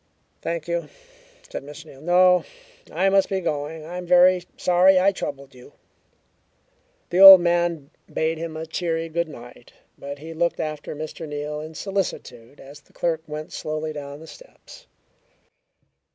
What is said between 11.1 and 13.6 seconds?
Neal in solicitude as the clerk went